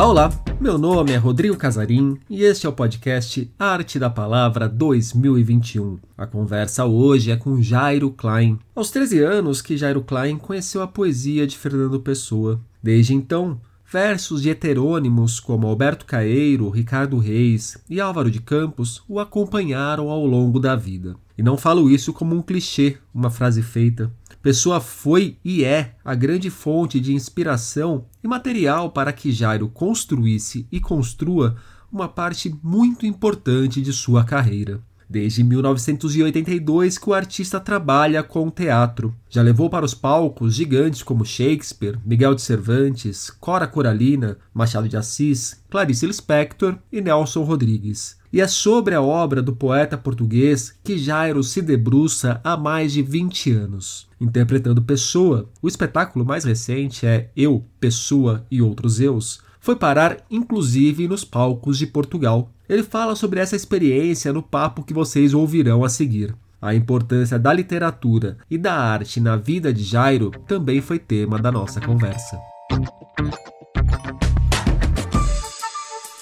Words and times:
Olá! 0.00 0.30
Meu 0.60 0.78
nome 0.78 1.10
é 1.10 1.16
Rodrigo 1.16 1.56
Casarim 1.56 2.18
e 2.30 2.44
este 2.44 2.66
é 2.66 2.68
o 2.68 2.72
podcast 2.72 3.50
Arte 3.58 3.98
da 3.98 4.08
Palavra 4.08 4.68
2021. 4.68 5.98
A 6.16 6.24
conversa 6.24 6.84
hoje 6.84 7.32
é 7.32 7.36
com 7.36 7.60
Jairo 7.60 8.12
Klein. 8.12 8.60
Aos 8.76 8.92
13 8.92 9.18
anos 9.24 9.60
que 9.60 9.76
Jairo 9.76 10.00
Klein 10.04 10.38
conheceu 10.38 10.82
a 10.82 10.86
poesia 10.86 11.48
de 11.48 11.58
Fernando 11.58 11.98
Pessoa. 11.98 12.60
Desde 12.80 13.12
então, 13.12 13.60
versos 13.90 14.40
de 14.40 14.50
heterônimos 14.50 15.40
como 15.40 15.66
Alberto 15.66 16.06
Caeiro, 16.06 16.70
Ricardo 16.70 17.18
Reis 17.18 17.76
e 17.90 18.00
Álvaro 18.00 18.30
de 18.30 18.40
Campos 18.40 19.02
o 19.08 19.18
acompanharam 19.18 20.10
ao 20.10 20.24
longo 20.24 20.60
da 20.60 20.76
vida. 20.76 21.16
E 21.36 21.42
não 21.42 21.56
falo 21.56 21.90
isso 21.90 22.12
como 22.12 22.36
um 22.36 22.42
clichê, 22.42 22.98
uma 23.12 23.30
frase 23.30 23.62
feita. 23.62 24.12
Pessoa 24.40 24.80
foi 24.80 25.36
e 25.44 25.64
é 25.64 25.96
a 26.04 26.14
grande 26.14 26.48
fonte 26.48 27.00
de 27.00 27.12
inspiração 27.12 28.06
e 28.22 28.28
material 28.28 28.90
para 28.90 29.12
que 29.12 29.32
Jairo 29.32 29.68
construísse 29.68 30.66
e 30.70 30.80
construa 30.80 31.56
uma 31.90 32.08
parte 32.08 32.54
muito 32.62 33.04
importante 33.04 33.82
de 33.82 33.92
sua 33.92 34.24
carreira. 34.24 34.80
Desde 35.10 35.42
1982 35.42 36.98
que 36.98 37.08
o 37.08 37.14
artista 37.14 37.58
trabalha 37.58 38.22
com 38.22 38.50
teatro. 38.50 39.14
Já 39.30 39.40
levou 39.40 39.70
para 39.70 39.86
os 39.86 39.94
palcos 39.94 40.54
gigantes 40.54 41.02
como 41.02 41.24
Shakespeare, 41.24 41.98
Miguel 42.04 42.34
de 42.34 42.42
Cervantes, 42.42 43.30
Cora 43.30 43.66
Coralina, 43.66 44.36
Machado 44.52 44.86
de 44.86 44.98
Assis, 44.98 45.64
Clarice 45.70 46.06
Lispector 46.06 46.76
e 46.92 47.00
Nelson 47.00 47.42
Rodrigues. 47.42 48.17
E 48.32 48.40
é 48.40 48.46
sobre 48.46 48.94
a 48.94 49.00
obra 49.00 49.42
do 49.42 49.54
poeta 49.54 49.96
português 49.96 50.74
que 50.84 50.98
Jairo 50.98 51.42
se 51.42 51.62
debruça 51.62 52.40
há 52.44 52.56
mais 52.56 52.92
de 52.92 53.02
20 53.02 53.52
anos. 53.52 54.06
Interpretando 54.20 54.82
Pessoa, 54.82 55.48
o 55.62 55.68
espetáculo 55.68 56.24
mais 56.24 56.44
recente 56.44 57.06
é 57.06 57.30
Eu, 57.34 57.64
Pessoa 57.80 58.44
e 58.50 58.60
Outros 58.60 59.00
Eus, 59.00 59.40
foi 59.60 59.76
parar 59.76 60.18
inclusive 60.30 61.08
nos 61.08 61.24
palcos 61.24 61.78
de 61.78 61.86
Portugal. 61.86 62.50
Ele 62.68 62.82
fala 62.82 63.16
sobre 63.16 63.40
essa 63.40 63.56
experiência 63.56 64.32
no 64.32 64.42
papo 64.42 64.82
que 64.82 64.92
vocês 64.92 65.32
ouvirão 65.32 65.82
a 65.82 65.88
seguir. 65.88 66.34
A 66.60 66.74
importância 66.74 67.38
da 67.38 67.52
literatura 67.52 68.36
e 68.50 68.58
da 68.58 68.74
arte 68.74 69.20
na 69.20 69.36
vida 69.36 69.72
de 69.72 69.84
Jairo 69.84 70.32
também 70.46 70.80
foi 70.80 70.98
tema 70.98 71.38
da 71.38 71.52
nossa 71.52 71.80
conversa. 71.80 72.38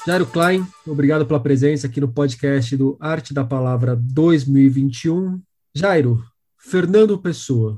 Jairo 0.06 0.24
Klein, 0.24 0.64
obrigado 0.86 1.26
pela 1.26 1.40
presença 1.40 1.88
aqui 1.88 2.00
no 2.00 2.06
podcast 2.06 2.76
do 2.76 2.96
Arte 3.00 3.34
da 3.34 3.44
Palavra 3.44 3.96
2021. 3.96 5.42
Jairo, 5.74 6.22
Fernando 6.56 7.18
Pessoa. 7.18 7.76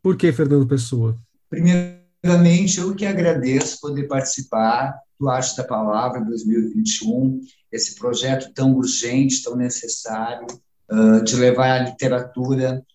Por 0.00 0.16
que 0.16 0.30
Fernando 0.30 0.68
Pessoa? 0.68 1.18
Primeiramente, 1.50 2.78
eu 2.78 2.94
que 2.94 3.04
agradeço 3.04 3.80
poder 3.80 4.06
participar 4.06 4.96
do 5.18 5.28
Arte 5.28 5.56
da 5.56 5.64
Palavra 5.64 6.20
2021, 6.20 7.40
esse 7.72 7.96
projeto 7.96 8.54
tão 8.54 8.76
urgente, 8.76 9.42
tão 9.42 9.56
necessário, 9.56 10.46
uh, 10.92 11.24
de 11.24 11.34
levar 11.34 11.72
a 11.72 11.90
literatura 11.90 12.86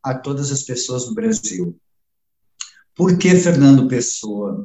a 0.00 0.14
todas 0.14 0.52
as 0.52 0.62
pessoas 0.62 1.06
do 1.06 1.14
Brasil. 1.14 1.76
Por 2.94 3.18
que 3.18 3.34
Fernando 3.34 3.88
Pessoa? 3.88 4.64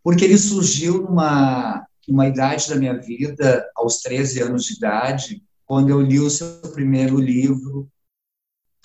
Porque 0.00 0.24
ele 0.24 0.38
surgiu 0.38 1.02
numa 1.02 1.84
uma 2.10 2.26
idade 2.26 2.68
da 2.68 2.76
minha 2.76 2.98
vida, 2.98 3.64
aos 3.76 4.00
13 4.00 4.42
anos 4.42 4.64
de 4.64 4.74
idade, 4.74 5.42
quando 5.64 5.90
eu 5.90 6.00
li 6.00 6.18
o 6.18 6.28
seu 6.28 6.60
primeiro 6.72 7.16
livro, 7.16 7.88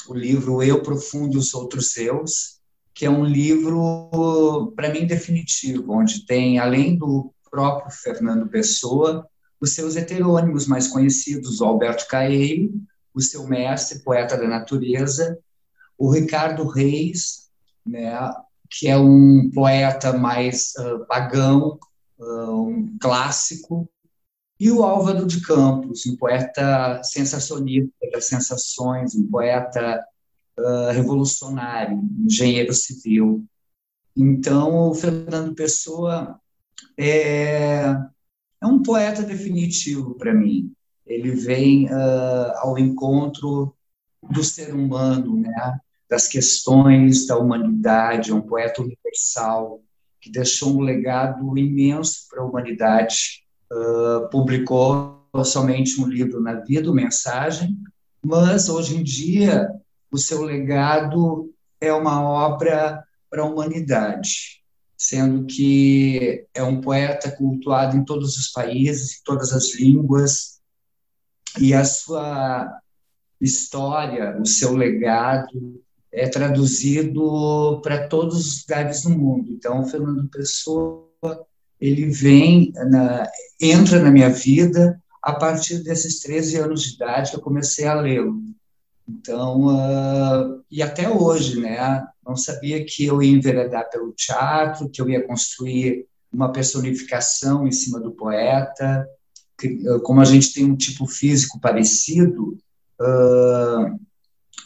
o 0.07 0.13
livro 0.13 0.61
Eu 0.61 0.83
Profundo 0.83 1.37
os 1.39 1.53
Outros 1.53 1.91
Seus, 1.91 2.59
que 2.93 3.05
é 3.05 3.09
um 3.09 3.25
livro, 3.25 4.71
para 4.75 4.89
mim, 4.89 5.07
definitivo, 5.07 5.93
onde 5.93 6.25
tem, 6.25 6.59
além 6.59 6.95
do 6.95 7.33
próprio 7.49 7.91
Fernando 7.91 8.47
Pessoa, 8.47 9.27
os 9.59 9.73
seus 9.73 9.95
heterônimos 9.95 10.67
mais 10.67 10.87
conhecidos, 10.87 11.59
o 11.59 11.65
Alberto 11.65 12.07
Caeiro, 12.07 12.71
o 13.13 13.21
seu 13.21 13.47
mestre, 13.47 14.03
poeta 14.03 14.37
da 14.37 14.47
natureza, 14.47 15.37
o 15.97 16.11
Ricardo 16.11 16.67
Reis, 16.67 17.49
né, 17.85 18.13
que 18.69 18.87
é 18.87 18.97
um 18.97 19.49
poeta 19.51 20.13
mais 20.13 20.73
uh, 20.77 21.05
pagão, 21.07 21.79
um 22.19 22.97
clássico, 22.99 23.89
e 24.59 24.71
o 24.71 24.83
Álvaro 24.83 25.25
de 25.25 25.41
Campos, 25.41 26.05
um 26.05 26.15
poeta 26.15 27.01
sensacionista 27.03 27.91
das 28.11 28.25
sensações, 28.25 29.13
um 29.13 29.27
poeta 29.27 30.01
uh, 30.57 30.91
revolucionário, 30.91 32.01
engenheiro 32.25 32.73
civil. 32.73 33.45
Então, 34.15 34.89
o 34.89 34.95
Fernando 34.95 35.53
Pessoa 35.53 36.39
é, 36.97 37.81
é 38.61 38.65
um 38.65 38.81
poeta 38.81 39.23
definitivo 39.23 40.15
para 40.15 40.33
mim. 40.33 40.71
Ele 41.05 41.31
vem 41.31 41.87
uh, 41.87 42.51
ao 42.55 42.79
encontro 42.79 43.75
do 44.23 44.43
ser 44.43 44.73
humano, 44.73 45.37
né? 45.37 45.79
das 46.09 46.27
questões 46.27 47.27
da 47.27 47.37
humanidade, 47.37 48.31
é 48.31 48.33
um 48.33 48.41
poeta 48.41 48.81
universal, 48.81 49.81
que 50.25 50.31
deixou 50.31 50.75
um 50.75 50.81
legado 50.81 51.55
imenso 51.55 52.27
para 52.27 52.41
a 52.41 52.45
humanidade. 52.45 53.43
Uh, 53.71 54.27
publicou 54.31 55.23
somente 55.45 56.01
um 56.01 56.07
livro 56.07 56.41
na 56.41 56.55
Vida, 56.61 56.91
Mensagem, 56.91 57.77
mas 58.25 58.67
hoje 58.67 58.97
em 58.97 59.03
dia 59.03 59.69
o 60.11 60.17
seu 60.17 60.41
legado 60.41 61.53
é 61.79 61.93
uma 61.93 62.23
obra 62.23 63.03
para 63.29 63.43
a 63.43 63.45
humanidade, 63.45 64.63
sendo 64.97 65.45
que 65.45 66.43
é 66.55 66.63
um 66.63 66.81
poeta 66.81 67.29
cultuado 67.29 67.95
em 67.95 68.03
todos 68.03 68.35
os 68.35 68.47
países, 68.47 69.19
em 69.19 69.23
todas 69.23 69.53
as 69.53 69.75
línguas, 69.75 70.59
e 71.59 71.71
a 71.71 71.85
sua 71.85 72.81
história, 73.39 74.35
o 74.41 74.45
seu 74.45 74.75
legado, 74.75 75.83
é 76.15 76.27
traduzido 76.29 77.81
para 77.83 78.07
todos 78.07 78.37
os 78.39 78.61
lugares 78.61 79.03
do 79.03 79.09
mundo. 79.09 79.51
Então, 79.51 79.81
o 79.81 79.85
Fernando 79.85 80.29
Pessoa 80.29 81.05
ele 81.79 82.05
vem, 82.05 82.71
na, 82.73 83.29
entra 83.59 84.01
na 84.01 84.09
minha 84.09 84.29
vida 84.29 84.97
a 85.21 85.33
partir 85.33 85.83
desses 85.83 86.21
13 86.21 86.57
anos 86.57 86.83
de 86.83 86.95
idade 86.95 87.31
que 87.31 87.37
eu 87.37 87.41
comecei 87.41 87.85
a 87.85 87.99
lê-lo. 87.99 88.39
Então, 89.07 89.65
uh, 89.67 90.63
e 90.71 90.81
até 90.81 91.09
hoje, 91.09 91.59
né? 91.59 92.03
Não 92.25 92.35
sabia 92.35 92.83
que 92.83 93.05
eu 93.05 93.21
ia 93.21 93.35
enveredar 93.35 93.89
pelo 93.89 94.13
teatro, 94.13 94.89
que 94.89 95.01
eu 95.01 95.09
ia 95.09 95.27
construir 95.27 96.07
uma 96.31 96.51
personificação 96.51 97.67
em 97.67 97.71
cima 97.71 97.99
do 97.99 98.11
poeta. 98.11 99.05
Que, 99.59 99.77
como 99.99 100.21
a 100.21 100.25
gente 100.25 100.53
tem 100.53 100.65
um 100.65 100.75
tipo 100.75 101.05
físico 101.05 101.59
parecido, 101.59 102.57
uh, 103.01 103.99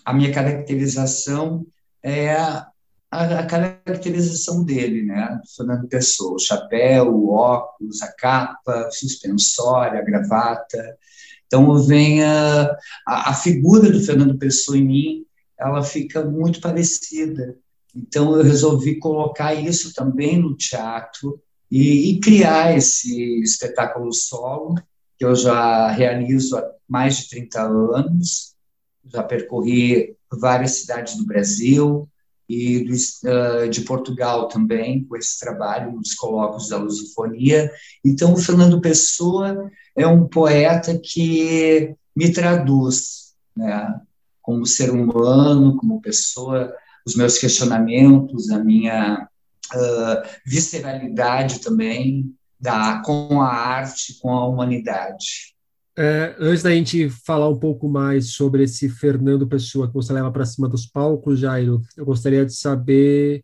a 0.10 0.14
minha 0.14 0.34
caracterização 0.34 1.68
é 2.02 2.34
a, 2.34 2.68
a, 3.12 3.46
caracterização 3.46 4.64
dele, 4.64 5.04
né? 5.04 5.40
Fernando 5.56 5.88
Pessoa, 5.88 6.34
o 6.34 6.40
chapéu, 6.40 7.14
o 7.14 7.30
óculos, 7.30 8.02
a 8.02 8.12
capa, 8.14 8.90
suspensório, 8.92 10.00
a 10.00 10.04
gravata. 10.04 10.98
Então 11.46 11.78
vem 11.84 12.24
a, 12.24 12.76
a, 13.06 13.30
a 13.30 13.34
figura 13.36 13.92
do 13.92 14.04
Fernando 14.04 14.36
Pessoa 14.40 14.80
em 14.80 14.84
mim, 14.84 15.26
ela 15.60 15.84
fica 15.84 16.26
muito 16.26 16.60
parecida. 16.60 17.56
Então 17.96 18.36
eu 18.36 18.44
resolvi 18.44 18.98
colocar 18.98 19.54
isso 19.54 19.94
também 19.94 20.40
no 20.40 20.58
teatro 20.58 21.40
e, 21.70 22.14
e 22.14 22.20
criar 22.20 22.76
esse 22.76 23.42
espetáculo 23.44 24.12
solo 24.12 24.74
que 25.20 25.24
eu 25.24 25.36
já 25.36 25.88
realizo 25.92 26.58
há 26.58 26.68
mais 26.88 27.18
de 27.18 27.30
30 27.30 27.62
anos 27.62 28.58
já 29.06 29.24
percorri 29.24 30.16
várias 30.32 30.72
cidades 30.72 31.16
do 31.16 31.26
Brasil 31.26 32.08
e 32.48 32.84
do, 32.84 32.94
uh, 32.94 33.70
de 33.70 33.82
Portugal 33.82 34.48
também, 34.48 35.04
com 35.04 35.16
esse 35.16 35.40
trabalho 35.40 35.92
nos 35.92 36.16
colóquios 36.16 36.70
da 36.70 36.78
lusofonia. 36.78 37.72
Então, 38.04 38.34
o 38.34 38.38
Fernando 38.38 38.82
Pessoa 38.82 39.70
é 39.96 40.08
um 40.08 40.28
poeta 40.28 41.00
que 41.02 41.94
me 42.16 42.32
traduz, 42.32 43.36
né, 43.56 44.02
como 44.42 44.66
ser 44.66 44.90
humano, 44.90 45.78
como 45.78 46.02
pessoa, 46.02 46.74
os 47.06 47.16
meus 47.16 47.38
questionamentos, 47.38 48.50
a 48.50 48.64
minha 48.64 49.28
uh, 49.74 50.30
visceralidade 50.46 51.60
também, 51.60 52.34
da, 52.60 53.02
com 53.06 53.42
a 53.42 53.48
arte, 53.48 54.20
com 54.20 54.32
a 54.32 54.48
humanidade. 54.48 55.56
É, 56.02 56.34
antes 56.40 56.64
da 56.64 56.72
gente 56.72 57.10
falar 57.10 57.50
um 57.50 57.60
pouco 57.60 57.90
mais 57.90 58.32
sobre 58.32 58.64
esse 58.64 58.88
Fernando 58.88 59.46
Pessoa 59.46 59.86
que 59.86 59.94
você 59.94 60.14
leva 60.14 60.32
para 60.32 60.46
cima 60.46 60.70
dos 60.70 60.86
palcos, 60.86 61.38
Jairo, 61.38 61.82
eu 61.98 62.06
gostaria 62.06 62.46
de 62.46 62.54
saber 62.56 63.44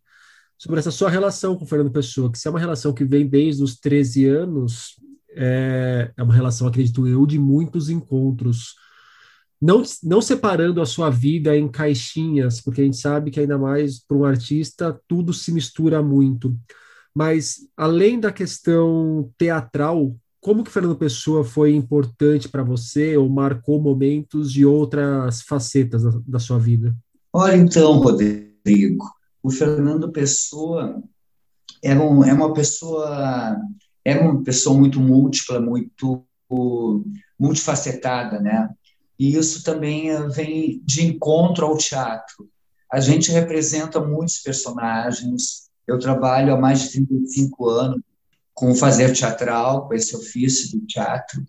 sobre 0.58 0.80
essa 0.80 0.90
sua 0.90 1.10
relação 1.10 1.58
com 1.58 1.66
o 1.66 1.68
Fernando 1.68 1.92
Pessoa, 1.92 2.32
que 2.32 2.40
se 2.40 2.48
é 2.48 2.50
uma 2.50 2.60
relação 2.60 2.94
que 2.94 3.04
vem 3.04 3.28
desde 3.28 3.62
os 3.62 3.78
13 3.78 4.26
anos, 4.28 4.96
é, 5.32 6.14
é 6.16 6.24
uma 6.24 6.34
relação, 6.34 6.66
acredito 6.66 7.06
eu, 7.06 7.26
de 7.26 7.38
muitos 7.38 7.90
encontros. 7.90 8.76
Não, 9.62 9.84
não 10.02 10.22
separando 10.22 10.82
a 10.82 10.86
sua 10.86 11.10
vida 11.10 11.58
em 11.58 11.68
caixinhas, 11.68 12.62
porque 12.62 12.80
a 12.80 12.86
gente 12.86 12.96
sabe 12.96 13.32
que 13.32 13.40
ainda 13.42 13.58
mais 13.58 14.00
para 14.00 14.16
um 14.16 14.24
artista 14.24 14.98
tudo 15.10 15.34
se 15.34 15.52
mistura 15.52 16.02
muito 16.02 16.58
Mas 17.14 17.68
além 17.76 18.18
da 18.18 18.32
questão 18.32 19.30
teatral, 19.38 20.16
como 20.46 20.64
que 20.64 20.70
Fernando 20.70 20.96
Pessoa 20.96 21.44
foi 21.44 21.74
importante 21.74 22.48
para 22.48 22.62
você 22.62 23.18
ou 23.18 23.28
marcou 23.28 23.82
momentos 23.82 24.54
de 24.54 24.64
outras 24.64 25.42
facetas 25.42 26.04
da, 26.04 26.12
da 26.28 26.40
sua 26.40 26.60
vida? 26.60 26.96
Olha, 27.34 27.56
então, 27.56 27.94
Rodrigo, 27.94 29.10
o 29.42 29.50
Fernando 29.50 30.12
Pessoa 30.12 31.02
é, 31.84 31.98
um, 31.98 32.20
uma 32.20 32.54
pessoa 32.54 33.60
é 34.06 34.20
uma 34.20 34.44
pessoa 34.44 34.78
muito 34.78 35.00
múltipla, 35.00 35.60
muito 35.60 36.24
multifacetada, 37.40 38.40
né? 38.40 38.70
E 39.18 39.36
isso 39.36 39.64
também 39.64 40.12
eh, 40.12 40.28
vem 40.28 40.80
de 40.86 41.08
encontro 41.08 41.66
ao 41.66 41.76
teatro. 41.76 42.48
A 42.94 43.00
gente 43.00 43.32
representa 43.32 44.00
muitos 44.00 44.38
personagens. 44.44 45.72
Eu 45.88 45.98
trabalho 45.98 46.54
há 46.54 46.58
mais 46.62 46.82
de 46.82 47.04
35 47.04 47.68
anos 47.68 48.00
com 48.56 48.72
o 48.72 48.76
fazer 48.76 49.14
teatral, 49.14 49.88
com 49.88 49.94
esse 49.94 50.16
ofício 50.16 50.80
do 50.80 50.88
teatro. 50.88 51.46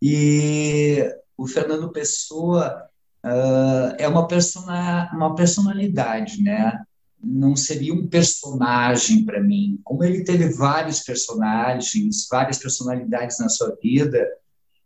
E 0.00 1.06
o 1.36 1.46
Fernando 1.46 1.92
Pessoa 1.92 2.88
uh, 3.24 3.94
é 3.98 4.08
uma, 4.08 4.26
persona, 4.26 5.10
uma 5.12 5.34
personalidade, 5.34 6.42
né? 6.42 6.82
Não 7.22 7.54
seria 7.54 7.92
um 7.92 8.06
personagem 8.06 9.24
para 9.24 9.42
mim. 9.42 9.78
Como 9.84 10.02
ele 10.02 10.24
teve 10.24 10.48
vários 10.48 11.00
personagens, 11.00 12.26
várias 12.30 12.58
personalidades 12.58 13.38
na 13.38 13.50
sua 13.50 13.76
vida, 13.82 14.26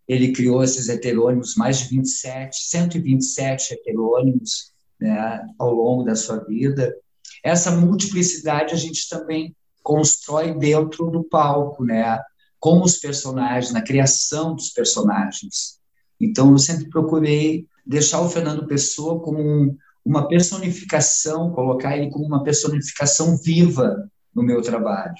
ele 0.08 0.32
criou 0.32 0.64
esses 0.64 0.88
heterônimos, 0.88 1.54
mais 1.54 1.78
de 1.78 1.88
27, 1.88 2.56
127 2.56 3.74
heterônimos 3.74 4.72
né, 5.00 5.46
ao 5.58 5.72
longo 5.72 6.02
da 6.02 6.16
sua 6.16 6.38
vida. 6.38 6.92
Essa 7.44 7.70
multiplicidade 7.70 8.74
a 8.74 8.76
gente 8.76 9.08
também 9.08 9.54
constrói 9.82 10.54
dentro 10.54 11.10
do 11.10 11.24
palco, 11.24 11.84
né? 11.84 12.20
Com 12.58 12.82
os 12.82 12.98
personagens, 12.98 13.72
na 13.72 13.82
criação 13.82 14.54
dos 14.54 14.70
personagens. 14.70 15.80
Então, 16.20 16.52
eu 16.52 16.58
sempre 16.58 16.88
procurei 16.88 17.66
deixar 17.84 18.20
o 18.20 18.28
Fernando 18.28 18.66
Pessoa 18.66 19.20
como 19.20 19.76
uma 20.04 20.28
personificação, 20.28 21.52
colocar 21.52 21.96
ele 21.96 22.10
como 22.10 22.24
uma 22.24 22.42
personificação 22.42 23.36
viva 23.36 24.10
no 24.34 24.42
meu 24.42 24.62
trabalho, 24.62 25.14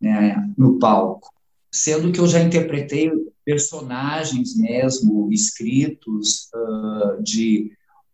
né, 0.00 0.36
no 0.56 0.78
palco. 0.78 1.32
Sendo 1.72 2.12
que 2.12 2.20
eu 2.20 2.26
já 2.26 2.40
interpretei 2.40 3.10
personagens 3.44 4.56
mesmo, 4.56 5.32
escritos 5.32 6.48
uh, 6.54 7.22
de 7.22 7.72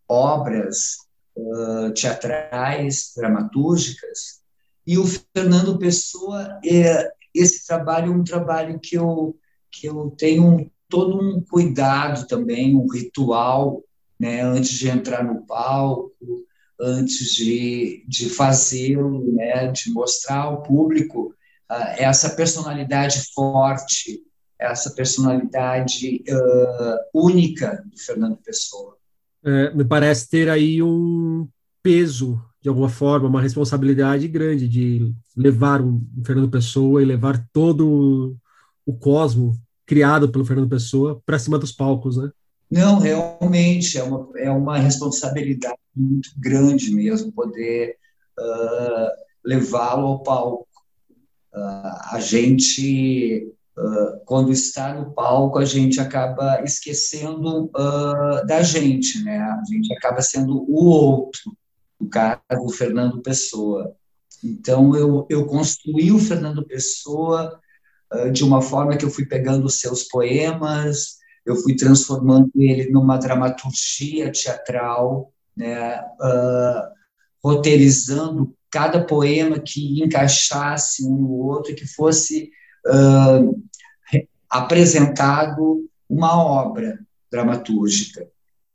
obras 0.09 0.97
uh, 1.37 1.93
teatrais, 1.95 3.13
dramatúrgicas, 3.17 4.42
e 4.87 4.99
o 4.99 5.05
Fernando 5.07 5.79
Pessoa, 5.79 6.59
é, 6.65 7.11
esse 7.35 7.67
trabalho 7.67 8.13
é 8.13 8.17
um 8.17 8.25
trabalho 8.25 8.79
que 8.81 8.97
eu, 8.97 9.37
que 9.71 9.87
eu 9.87 10.15
tenho 10.19 10.71
todo 10.89 11.19
um 11.19 11.41
cuidado 11.41 12.27
também, 12.27 12.77
um 12.77 12.87
ritual, 12.87 13.83
né, 14.19 14.43
antes 14.43 14.71
de 14.71 14.89
entrar 14.89 15.25
no 15.25 15.47
palco, 15.47 16.13
antes 16.79 17.35
de, 17.35 18.05
de 18.07 18.29
fazê-lo, 18.29 19.33
né, 19.33 19.69
de 19.69 19.91
mostrar 19.91 20.43
ao 20.43 20.63
público 20.63 21.35
uh, 21.71 21.95
essa 21.97 22.31
personalidade 22.31 23.23
forte, 23.33 24.23
essa 24.59 24.91
personalidade 24.91 26.23
uh, 26.29 26.99
única 27.15 27.83
do 27.91 27.99
Fernando 27.99 28.37
Pessoa. 28.37 28.97
É, 29.45 29.75
me 29.75 29.85
parece 29.85 30.29
ter 30.29 30.49
aí 30.49 30.83
um 30.83 31.49
peso 31.83 32.41
de 32.63 32.69
alguma 32.69 32.89
forma, 32.89 33.29
uma 33.29 33.43
responsabilidade 33.43 34.29
grande 34.29 34.69
de 34.69 35.13
levar 35.37 35.83
um 35.83 36.01
Fernando 36.25 36.49
Pessoa 36.49 37.03
e 37.03 37.05
levar 37.05 37.45
todo 37.53 38.37
o 38.87 38.95
cosmo 38.95 39.59
criado 39.85 40.31
pelo 40.31 40.45
Fernando 40.45 40.69
Pessoa 40.69 41.21
para 41.27 41.41
cima 41.41 41.59
dos 41.59 41.73
palcos, 41.73 42.17
né? 42.17 42.31
Não, 42.71 43.01
realmente 43.01 43.99
é 43.99 44.03
uma, 44.03 44.29
é 44.37 44.51
uma 44.51 44.79
responsabilidade 44.79 45.77
muito 45.95 46.31
grande 46.39 46.95
mesmo 46.95 47.33
poder 47.33 47.97
uh, 48.39 49.09
levá-lo 49.45 50.07
ao 50.07 50.23
palco. 50.23 50.69
Uh, 51.53 52.13
a 52.13 52.21
gente, 52.21 53.53
uh, 53.77 54.25
quando 54.25 54.53
está 54.53 54.95
no 54.95 55.11
palco, 55.11 55.59
a 55.59 55.65
gente 55.65 56.01
acaba 56.01 56.63
esquecendo 56.63 57.71
da 58.47 58.63
gente, 58.63 59.23
né? 59.25 59.39
A 59.39 59.63
gente 59.69 59.93
acaba 59.93 60.23
sendo 60.23 60.65
o 60.71 60.85
outro 60.85 61.53
do 62.03 62.09
cara 62.09 62.41
do 62.51 62.69
Fernando 62.71 63.23
Pessoa. 63.23 63.95
Então, 64.43 64.97
eu, 64.97 65.27
eu 65.31 65.47
construí 65.47 66.11
o 66.11 66.19
Fernando 66.19 66.67
Pessoa 66.67 67.61
uh, 68.13 68.31
de 68.31 68.43
uma 68.43 68.61
forma 68.61 68.97
que 68.97 69.05
eu 69.05 69.11
fui 69.11 69.25
pegando 69.25 69.67
os 69.67 69.79
seus 69.79 70.05
poemas, 70.05 71.19
eu 71.47 71.57
fui 71.57 71.77
transformando 71.77 72.51
ele 72.57 72.91
numa 72.91 73.17
dramaturgia 73.17 74.33
teatral, 74.33 75.33
né, 75.57 76.01
uh, 76.01 76.93
roteirizando 77.43 78.55
cada 78.71 79.05
poema 79.05 79.61
que 79.61 80.03
encaixasse 80.03 81.05
um 81.05 81.17
no 81.17 81.31
outro, 81.31 81.75
que 81.75 81.87
fosse 81.87 82.51
uh, 82.87 83.63
apresentado 84.49 85.89
uma 86.09 86.37
obra 86.43 86.99
dramatúrgica. 87.31 88.27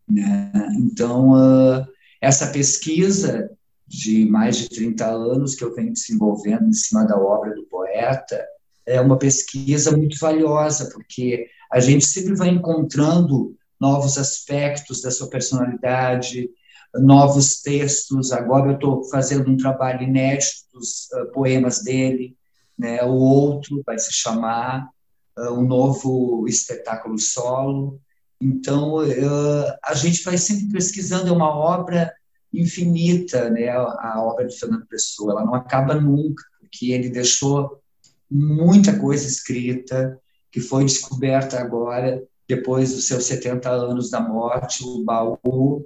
Né? 0.07 0.51
Então, 0.77 1.31
uh, 1.31 1.85
essa 2.21 2.47
pesquisa 2.47 3.49
de 3.87 4.25
mais 4.25 4.57
de 4.57 4.69
30 4.69 5.05
anos 5.05 5.55
que 5.55 5.63
eu 5.63 5.73
venho 5.73 5.93
desenvolvendo 5.93 6.67
em 6.67 6.73
cima 6.73 7.05
da 7.05 7.17
obra 7.17 7.55
do 7.55 7.63
poeta 7.63 8.45
é 8.85 8.99
uma 8.99 9.17
pesquisa 9.17 9.95
muito 9.95 10.17
valiosa, 10.19 10.89
porque 10.93 11.47
a 11.71 11.79
gente 11.79 12.05
sempre 12.05 12.35
vai 12.35 12.49
encontrando 12.49 13.55
novos 13.79 14.17
aspectos 14.17 15.01
da 15.01 15.11
sua 15.11 15.29
personalidade, 15.29 16.49
novos 16.95 17.61
textos. 17.61 18.31
Agora 18.31 18.71
eu 18.71 18.75
estou 18.75 19.03
fazendo 19.09 19.49
um 19.49 19.57
trabalho 19.57 20.03
inédito 20.03 20.63
dos 20.73 21.09
uh, 21.11 21.31
poemas 21.31 21.83
dele, 21.83 22.35
né? 22.77 23.03
O 23.03 23.13
outro 23.13 23.81
vai 23.85 23.99
se 23.99 24.13
chamar 24.13 24.89
uh, 25.37 25.61
novo 25.61 26.47
espetáculo 26.47 27.17
solo. 27.19 27.99
Então, 28.41 28.97
uh, 28.97 29.77
a 29.83 29.93
gente 29.93 30.23
vai 30.23 30.37
sempre 30.37 30.69
pesquisando, 30.69 31.29
é 31.29 31.31
uma 31.31 31.49
obra 31.49 32.13
infinita, 32.53 33.49
né, 33.49 33.69
a 33.69 34.21
obra 34.23 34.47
de 34.47 34.57
Fernando 34.57 34.85
Pessoa, 34.87 35.31
ela 35.31 35.45
não 35.45 35.53
acaba 35.53 35.95
nunca, 35.95 36.43
porque 36.59 36.91
ele 36.91 37.09
deixou 37.09 37.81
muita 38.29 38.97
coisa 38.97 39.27
escrita, 39.27 40.19
que 40.51 40.59
foi 40.59 40.85
descoberta 40.85 41.59
agora, 41.59 42.23
depois 42.47 42.93
dos 42.93 43.07
seus 43.07 43.25
70 43.25 43.69
anos 43.69 44.09
da 44.09 44.21
morte, 44.21 44.83
o 44.83 45.03
baú, 45.03 45.85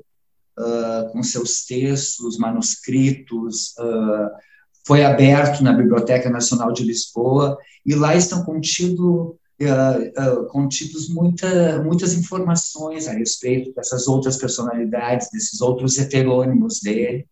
uh, 0.57 1.11
com 1.11 1.23
seus 1.23 1.65
textos, 1.65 2.37
manuscritos, 2.37 3.73
uh, 3.79 4.29
foi 4.85 5.03
aberto 5.03 5.63
na 5.63 5.73
Biblioteca 5.73 6.29
Nacional 6.29 6.71
de 6.71 6.83
Lisboa, 6.83 7.57
e 7.85 7.95
lá 7.95 8.15
estão 8.15 8.43
contidos 8.43 9.35
uh, 9.65 10.43
uh, 10.43 10.47
contidos 10.47 11.09
muita, 11.09 11.81
muitas 11.81 12.13
informações 12.13 13.07
a 13.07 13.13
respeito 13.13 13.73
dessas 13.73 14.07
outras 14.07 14.37
personalidades, 14.37 15.29
desses 15.31 15.61
outros 15.61 15.97
heterônimos 15.97 16.79
dele. 16.79 17.27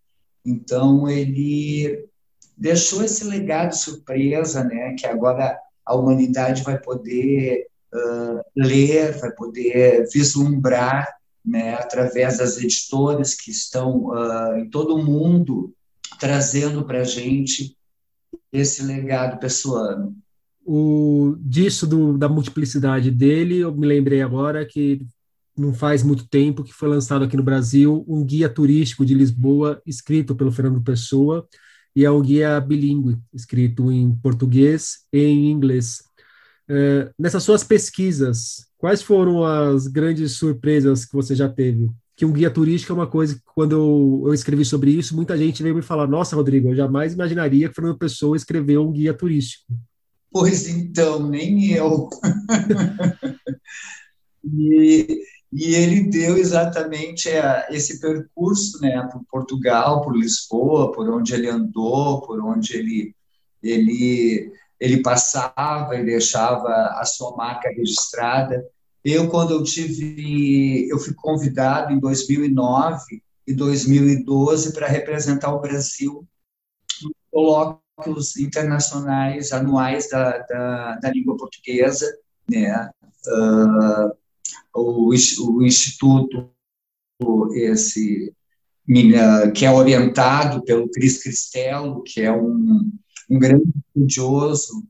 Então, 0.45 1.09
ele 1.09 2.05
deixou 2.57 3.03
esse 3.03 3.24
legado 3.24 3.74
surpresa, 3.74 4.63
né, 4.63 4.93
que 4.93 5.05
agora 5.05 5.57
a 5.86 5.95
humanidade 5.95 6.63
vai 6.63 6.79
poder 6.79 7.67
uh, 7.93 8.41
ler, 8.55 9.17
vai 9.19 9.31
poder 9.31 10.07
vislumbrar, 10.12 11.07
né, 11.45 11.75
através 11.75 12.38
das 12.38 12.57
editoras 12.57 13.33
que 13.33 13.50
estão 13.50 14.12
em 14.57 14.69
todo 14.69 14.95
o 14.95 15.03
mundo 15.03 15.74
trazendo 16.19 16.86
para 16.86 17.00
a 17.00 17.05
gente 17.05 17.77
esse 18.51 18.83
legado 18.83 19.39
pessoano 19.39 20.15
o, 20.71 21.35
disso 21.39 21.88
do, 21.88 22.15
da 22.15 22.29
multiplicidade 22.29 23.09
dele, 23.09 23.57
eu 23.57 23.75
me 23.75 23.88
lembrei 23.88 24.21
agora 24.21 24.63
que 24.63 25.03
não 25.57 25.73
faz 25.73 26.03
muito 26.03 26.27
tempo 26.29 26.63
que 26.63 26.71
foi 26.71 26.88
lançado 26.88 27.25
aqui 27.25 27.35
no 27.35 27.41
Brasil 27.41 28.05
um 28.07 28.23
guia 28.23 28.47
turístico 28.47 29.03
de 29.03 29.15
Lisboa 29.15 29.81
escrito 29.83 30.35
pelo 30.35 30.51
Fernando 30.51 30.79
Pessoa 30.83 31.47
e 31.95 32.05
é 32.05 32.11
um 32.11 32.21
guia 32.21 32.59
bilíngue, 32.59 33.17
escrito 33.33 33.91
em 33.91 34.15
português 34.21 34.99
e 35.11 35.19
em 35.19 35.49
inglês. 35.49 36.03
É, 36.69 37.09
nessas 37.17 37.41
suas 37.41 37.63
pesquisas, 37.63 38.67
quais 38.77 39.01
foram 39.01 39.43
as 39.43 39.88
grandes 39.88 40.33
surpresas 40.33 41.03
que 41.03 41.13
você 41.15 41.33
já 41.33 41.49
teve? 41.49 41.89
Que 42.15 42.25
um 42.25 42.31
guia 42.31 42.51
turístico 42.51 42.93
é 42.93 42.95
uma 42.95 43.07
coisa 43.07 43.33
que, 43.33 43.41
quando 43.55 43.71
eu, 43.71 44.23
eu 44.27 44.33
escrevi 44.35 44.63
sobre 44.63 44.91
isso, 44.91 45.15
muita 45.15 45.35
gente 45.35 45.63
veio 45.63 45.73
me 45.73 45.81
falar: 45.81 46.05
Nossa, 46.05 46.35
Rodrigo, 46.35 46.69
eu 46.69 46.75
jamais 46.75 47.13
imaginaria 47.13 47.67
que 47.67 47.73
Fernando 47.73 47.97
Pessoa 47.97 48.38
escreveu 48.38 48.88
um 48.88 48.91
guia 48.91 49.15
turístico. 49.15 49.73
Pois 50.31 50.67
então, 50.67 51.27
nem 51.27 51.71
eu. 51.71 52.09
e, 54.43 55.21
e 55.51 55.75
ele 55.75 56.09
deu 56.09 56.38
exatamente 56.38 57.29
é, 57.29 57.67
esse 57.71 58.00
percurso 58.00 58.79
né, 58.81 59.07
por 59.12 59.24
Portugal, 59.29 60.01
por 60.01 60.15
Lisboa, 60.15 60.91
por 60.91 61.09
onde 61.09 61.33
ele 61.33 61.50
andou, 61.50 62.21
por 62.21 62.43
onde 62.43 62.75
ele 62.75 63.15
ele 63.62 64.53
ele 64.79 65.01
passava 65.01 65.95
e 65.95 66.05
deixava 66.05 66.69
a 66.69 67.03
sua 67.03 67.36
marca 67.36 67.69
registrada. 67.69 68.65
Eu, 69.03 69.29
quando 69.29 69.53
eu 69.53 69.63
tive, 69.63 70.88
eu 70.89 70.98
fui 70.98 71.13
convidado 71.13 71.91
em 71.91 72.00
2009 72.00 73.21
e 73.45 73.53
2012 73.53 74.74
para 74.74 74.88
representar 74.88 75.53
o 75.53 75.59
Brasil 75.59 76.25
nos 77.01 77.13
colóquios 78.00 78.38
internacionais 78.38 79.51
anuais 79.51 80.10
da, 80.10 80.38
da, 80.39 80.96
da 80.96 81.12
língua 81.12 81.36
portuguesa, 81.38 82.06
né? 82.50 82.89
Uh, 83.27 84.18
o, 84.74 85.10
o 85.10 85.63
instituto 85.63 86.50
esse 87.53 88.34
que 89.53 89.65
é 89.65 89.72
orientado 89.72 90.63
pelo 90.63 90.89
Cris 90.89 91.22
Cristello, 91.22 92.01
que 92.01 92.22
é 92.22 92.32
um, 92.32 92.89
um 93.29 93.38
grande 93.38 93.65
estudioso, 93.86 94.84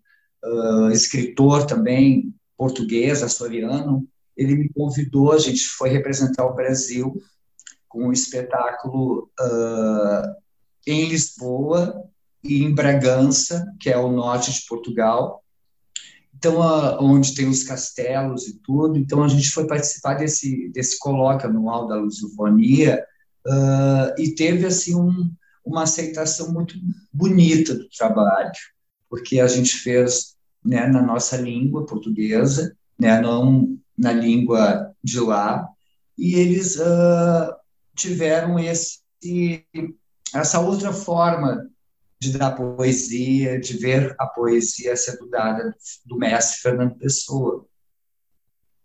uh, 0.45 0.89
escritor 0.91 1.65
também 1.65 2.33
português, 2.55 3.23
açoriano, 3.23 4.07
ele 4.37 4.55
me 4.55 4.69
convidou, 4.69 5.33
a 5.33 5.37
gente 5.37 5.65
foi 5.65 5.89
representar 5.89 6.45
o 6.45 6.53
Brasil 6.53 7.13
com 7.89 8.07
um 8.07 8.13
espetáculo 8.13 9.29
uh, 9.37 10.35
em 10.87 11.09
Lisboa 11.09 12.09
e 12.43 12.63
em 12.63 12.73
Bragança, 12.73 13.65
que 13.79 13.89
é 13.89 13.97
o 13.97 14.11
norte 14.11 14.51
de 14.51 14.65
Portugal, 14.67 15.43
então 16.35 16.59
uh, 16.59 16.97
onde 17.03 17.35
tem 17.35 17.47
os 17.47 17.63
castelos 17.63 18.47
e 18.47 18.59
tudo. 18.59 18.97
Então 18.97 19.23
a 19.23 19.27
gente 19.27 19.49
foi 19.51 19.67
participar 19.67 20.13
desse 20.15 20.69
desse 20.69 20.97
colóquio 20.97 21.49
anual 21.49 21.87
da 21.87 21.95
lusofonia 21.95 23.03
uh, 23.45 24.21
e 24.21 24.33
teve 24.35 24.65
assim 24.65 24.95
um, 24.95 25.31
uma 25.65 25.83
aceitação 25.83 26.51
muito 26.51 26.75
bonita 27.11 27.75
do 27.75 27.89
trabalho, 27.89 28.51
porque 29.09 29.39
a 29.39 29.47
gente 29.47 29.75
fez 29.77 30.35
né, 30.63 30.87
na 30.87 31.01
nossa 31.01 31.37
língua 31.37 31.85
portuguesa, 31.85 32.75
né, 32.97 33.19
não 33.21 33.77
na 33.97 34.13
língua 34.13 34.93
de 35.03 35.19
lá, 35.19 35.67
e 36.17 36.35
eles 36.35 36.77
uh, 36.77 37.53
tiveram 37.95 38.57
esse, 38.57 38.99
essa 40.33 40.59
outra 40.59 40.93
forma 40.93 41.69
de 42.19 42.37
dar 42.37 42.51
poesia, 42.51 43.59
de 43.59 43.77
ver 43.77 44.13
a 44.19 44.27
poesia 44.27 44.95
sendo 44.95 45.27
dada 45.29 45.73
do 46.05 46.17
mestre 46.17 46.61
Fernando 46.61 46.95
Pessoa. 46.95 47.65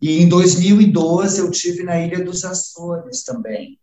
E 0.00 0.22
em 0.22 0.28
2012 0.28 1.40
eu 1.40 1.50
tive 1.50 1.82
na 1.82 1.98
Ilha 1.98 2.22
dos 2.22 2.44
Açores 2.44 3.24
também, 3.24 3.78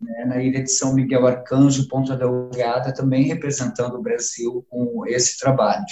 né, 0.00 0.24
na 0.24 0.42
ilha 0.42 0.62
de 0.62 0.70
São 0.70 0.94
Miguel 0.94 1.26
Arcanjo, 1.26 1.88
Ponta 1.88 2.16
Delgada, 2.16 2.94
também 2.94 3.24
representando 3.24 3.96
o 3.96 4.02
Brasil 4.02 4.64
com 4.70 5.06
esse 5.06 5.38
trabalho. 5.38 5.84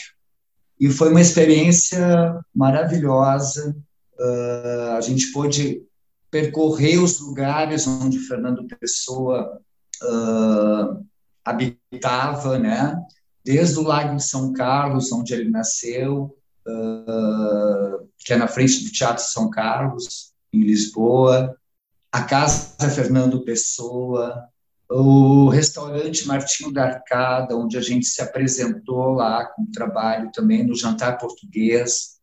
E 0.81 0.89
foi 0.89 1.11
uma 1.11 1.21
experiência 1.21 2.41
maravilhosa. 2.55 3.77
Uh, 4.19 4.97
a 4.97 5.01
gente 5.01 5.33
pôde 5.33 5.83
percorrer 6.31 6.99
os 6.99 7.21
lugares 7.21 7.87
onde 7.87 8.19
Fernando 8.19 8.67
Pessoa 8.81 9.61
uh, 10.03 11.05
habitava, 11.45 12.59
né? 12.59 12.97
Desde 13.45 13.79
o 13.79 13.83
Lago 13.83 14.17
de 14.17 14.25
São 14.25 14.53
Carlos, 14.53 15.11
onde 15.13 15.35
ele 15.35 15.51
nasceu, 15.51 16.37
uh, 16.67 18.09
que 18.19 18.33
é 18.33 18.37
na 18.37 18.47
frente 18.47 18.85
do 18.85 18.93
Teatro 18.93 19.25
São 19.25 19.51
Carlos, 19.51 20.33
em 20.53 20.63
Lisboa, 20.63 21.57
a 22.13 22.23
Casa 22.23 22.91
Fernando 22.91 23.45
Pessoa, 23.45 24.49
o 24.89 25.49
restaurante 25.49 26.27
Martinho 26.27 26.73
da 26.73 26.85
Arcada, 26.85 27.57
onde 27.57 27.79
a 27.79 27.81
gente 27.81 28.05
se 28.05 28.21
apresentou 28.21 29.13
lá 29.13 29.47
com 29.47 29.63
o 29.63 29.71
trabalho 29.71 30.31
também 30.33 30.65
no 30.65 30.77
jantar 30.77 31.19
português. 31.19 32.19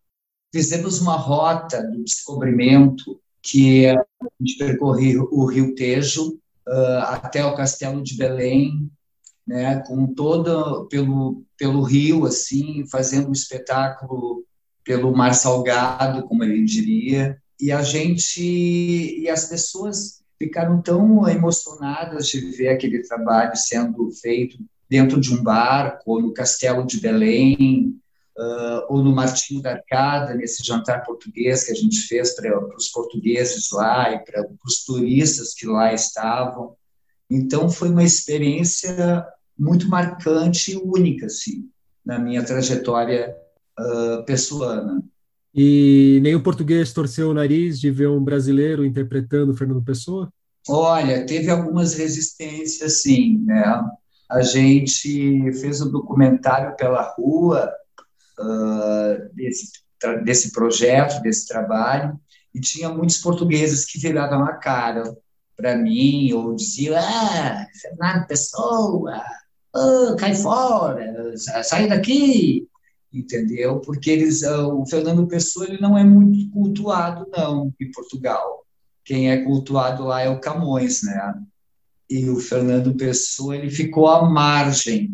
Fizemos 0.54 1.02
uma 1.02 1.16
rota 1.16 1.82
do 1.84 2.04
descobrimento 2.04 3.20
que 3.42 3.88
a 3.88 4.06
gente 4.40 4.58
percorreu 4.58 5.28
o 5.32 5.46
Rio 5.46 5.74
Tejo 5.74 6.40
uh, 6.68 7.00
até 7.06 7.44
o 7.44 7.56
Castelo 7.56 8.04
de 8.04 8.16
Belém, 8.16 8.90
né, 9.50 9.82
com 9.88 10.06
todo 10.14 10.86
pelo 10.90 11.44
pelo 11.58 11.82
rio 11.82 12.26
assim, 12.26 12.86
fazendo 12.88 13.30
um 13.30 13.34
espetáculo 13.34 14.46
pelo 14.84 15.12
mar 15.12 15.34
salgado, 15.34 16.24
como 16.28 16.44
ele 16.44 16.64
diria, 16.64 17.36
e 17.60 17.72
a 17.72 17.82
gente 17.82 18.42
e 18.42 19.28
as 19.28 19.46
pessoas 19.46 20.22
ficaram 20.38 20.82
tão 20.84 21.28
emocionadas 21.28 22.28
de 22.28 22.40
ver 22.52 22.70
aquele 22.70 23.02
trabalho 23.02 23.56
sendo 23.56 24.12
feito 24.12 24.58
dentro 24.88 25.20
de 25.20 25.34
um 25.34 25.42
barco 25.42 26.04
ou 26.06 26.22
no 26.22 26.32
Castelo 26.34 26.86
de 26.86 27.00
Belém 27.00 28.00
uh, 28.38 28.86
ou 28.88 29.04
no 29.04 29.14
Martinho 29.14 29.64
da 29.64 29.72
Arcada 29.72 30.36
nesse 30.36 30.64
jantar 30.64 31.04
português 31.04 31.64
que 31.64 31.72
a 31.72 31.76
gente 31.76 32.02
fez 32.02 32.36
para 32.36 32.76
os 32.76 32.90
portugueses 32.90 33.72
lá 33.72 34.14
e 34.14 34.24
para 34.24 34.48
os 34.64 34.86
turistas 34.86 35.56
que 35.56 35.66
lá 35.66 35.92
estavam. 35.92 36.76
Então 37.30 37.68
foi 37.68 37.90
uma 37.90 38.04
experiência 38.04 39.26
muito 39.60 39.90
marcante 39.90 40.72
e 40.72 40.78
única 40.78 41.26
assim 41.26 41.70
na 42.06 42.18
minha 42.18 42.44
trajetória 42.44 43.36
uh, 43.78 44.24
pessoana 44.26 45.04
e 45.54 46.20
nem 46.22 46.36
o 46.36 46.44
português 46.44 46.94
torceu 46.94 47.30
o 47.30 47.34
nariz 47.34 47.80
de 47.80 47.90
ver 47.90 48.08
um 48.08 48.24
brasileiro 48.24 48.86
interpretando 48.86 49.56
Fernando 49.56 49.84
Pessoa? 49.84 50.32
Olha, 50.68 51.26
teve 51.26 51.50
algumas 51.50 51.96
resistências, 51.96 53.02
sim, 53.02 53.44
né? 53.46 53.84
A 54.30 54.42
gente 54.42 55.52
fez 55.54 55.82
um 55.82 55.90
documentário 55.90 56.76
pela 56.76 57.14
rua 57.18 57.72
uh, 58.40 59.36
desse, 59.36 59.72
desse 60.24 60.52
projeto, 60.52 61.22
desse 61.24 61.48
trabalho, 61.48 62.20
e 62.54 62.60
tinha 62.60 62.90
muitos 62.90 63.18
portugueses 63.18 63.86
que 63.86 63.98
viravam 63.98 64.44
a 64.44 64.54
cara 64.54 65.04
para 65.58 65.76
mim, 65.76 66.32
ou 66.32 66.56
diziam, 66.56 66.96
ah, 66.96 67.66
Fernando 67.82 68.28
Pessoa, 68.28 69.22
oh, 69.74 70.16
cai 70.16 70.36
fora, 70.36 71.34
sai 71.64 71.88
daqui, 71.88 72.68
entendeu? 73.14 73.80
Porque 73.80 74.10
eles, 74.10 74.44
ah, 74.44 74.68
o 74.68 74.86
Fernando 74.86 75.28
Pessoa 75.28 75.66
ele 75.66 75.82
não 75.82 75.98
é 75.98 76.04
muito 76.04 76.52
cultuado 76.52 77.28
não 77.36 77.74
em 77.80 77.92
Portugal. 77.92 78.66
Quem 79.04 79.32
é 79.32 79.44
cultuado 79.44 80.04
lá 80.04 80.22
é 80.22 80.30
o 80.30 80.40
Camões, 80.40 81.02
né? 81.04 81.34
E 82.10 82.30
o 82.30 82.40
Fernando 82.40 82.96
Pessoa 82.96 83.56
ele 83.56 83.70
ficou 83.70 84.08
à 84.08 84.28
margem 84.28 85.12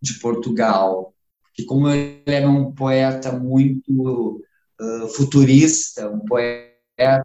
de 0.00 0.14
Portugal, 0.14 1.14
e 1.58 1.64
como 1.64 1.88
ele 1.88 2.22
era 2.26 2.48
um 2.48 2.72
poeta 2.72 3.32
muito 3.32 4.42
uh, 4.80 5.08
futurista, 5.08 6.10
um 6.10 6.20
poeta 6.20 7.24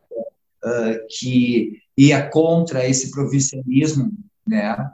uh, 0.64 1.08
que 1.10 1.82
ia 1.98 2.30
contra 2.30 2.88
esse 2.88 3.12
provincianismo, 3.12 4.12
né? 4.48 4.90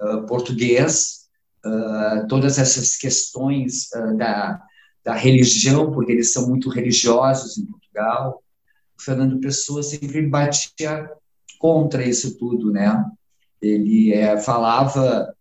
Uh, 0.00 0.26
português, 0.26 1.26
uh, 1.64 2.26
todas 2.26 2.58
essas 2.58 2.96
questões 2.96 3.88
uh, 3.94 4.16
da, 4.16 4.62
da 5.04 5.14
religião, 5.14 5.92
porque 5.92 6.12
eles 6.12 6.32
são 6.32 6.48
muito 6.48 6.70
religiosos 6.70 7.58
em 7.58 7.66
Portugal. 7.66 8.42
O 8.98 9.02
Fernando 9.02 9.40
Pessoa 9.40 9.82
sempre 9.82 10.26
batia 10.26 11.10
contra 11.58 12.02
isso 12.02 12.38
tudo, 12.38 12.72
né? 12.72 13.04
Ele 13.60 14.12
é, 14.14 14.38
falava 14.38 15.34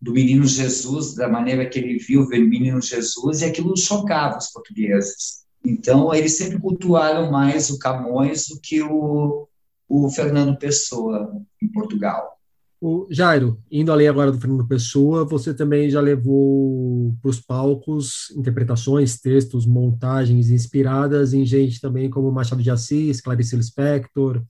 do 0.00 0.12
menino 0.12 0.46
Jesus, 0.46 1.14
da 1.14 1.28
maneira 1.28 1.68
que 1.68 1.78
ele 1.78 1.98
viu 1.98 2.22
o 2.22 2.28
menino 2.28 2.80
Jesus, 2.80 3.40
e 3.40 3.44
aquilo 3.44 3.76
chocava 3.76 4.38
os 4.38 4.48
portugueses. 4.48 5.44
Então, 5.64 6.14
eles 6.14 6.38
sempre 6.38 6.58
cultuaram 6.58 7.30
mais 7.30 7.68
o 7.68 7.78
Camões 7.78 8.48
do 8.48 8.58
que 8.60 8.82
o, 8.82 9.46
o 9.88 10.08
Fernando 10.10 10.58
Pessoa 10.58 11.30
em 11.62 11.68
Portugal. 11.68 12.39
O 12.82 13.06
Jairo, 13.10 13.58
indo 13.70 13.92
além 13.92 14.08
agora 14.08 14.32
do 14.32 14.40
Fernando 14.40 14.66
Pessoa, 14.66 15.22
você 15.22 15.52
também 15.52 15.90
já 15.90 16.00
levou 16.00 17.14
para 17.20 17.28
os 17.28 17.38
palcos 17.38 18.30
interpretações, 18.34 19.20
textos, 19.20 19.66
montagens 19.66 20.48
inspiradas 20.48 21.34
em 21.34 21.44
gente 21.44 21.78
também 21.78 22.08
como 22.08 22.32
Machado 22.32 22.62
de 22.62 22.70
Assis, 22.70 23.20
Clarice 23.20 23.54
Lispector, 23.54 24.42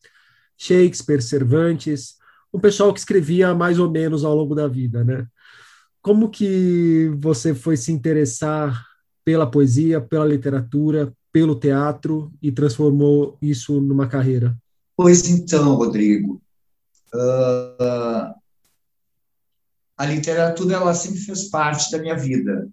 Shakespeare, 0.56 1.20
Cervantes, 1.20 2.14
um 2.54 2.60
pessoal 2.60 2.92
que 2.92 3.00
escrevia 3.00 3.52
mais 3.52 3.80
ou 3.80 3.90
menos 3.90 4.24
ao 4.24 4.36
longo 4.36 4.54
da 4.54 4.68
vida, 4.68 5.02
né? 5.02 5.26
Como 6.00 6.30
que 6.30 7.10
você 7.18 7.52
foi 7.52 7.76
se 7.76 7.90
interessar 7.90 8.86
pela 9.24 9.50
poesia, 9.50 10.00
pela 10.00 10.24
literatura, 10.24 11.12
pelo 11.32 11.56
teatro 11.56 12.32
e 12.40 12.52
transformou 12.52 13.36
isso 13.42 13.80
numa 13.80 14.06
carreira? 14.06 14.56
Pois 14.96 15.28
então, 15.28 15.74
Rodrigo, 15.74 16.40
Uh, 17.14 18.34
a 19.96 20.06
literatura 20.06 20.76
ela 20.76 20.94
sempre 20.94 21.20
fez 21.20 21.50
parte 21.50 21.90
da 21.90 21.98
minha 21.98 22.16
vida. 22.16 22.68